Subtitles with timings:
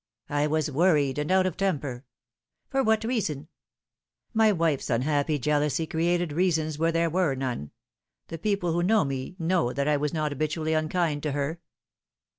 [0.29, 2.05] "I was worried, and out of temper.""
[2.71, 3.49] For what reason
[4.41, 7.69] ?""My wife's unhappy jealousy created reasons where there were none.
[8.29, 11.61] The people who know me know that I was not habitually unkind to her."